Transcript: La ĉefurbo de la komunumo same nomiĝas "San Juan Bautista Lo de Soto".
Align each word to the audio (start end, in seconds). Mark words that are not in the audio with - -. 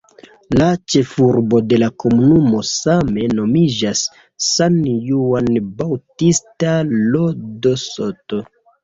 La 0.59 0.67
ĉefurbo 0.91 1.57
de 1.73 1.77
la 1.81 1.89
komunumo 2.03 2.61
same 2.69 3.25
nomiĝas 3.39 4.01
"San 4.47 4.79
Juan 5.11 5.51
Bautista 5.83 6.73
Lo 7.11 7.23
de 7.67 7.75
Soto". 7.85 8.41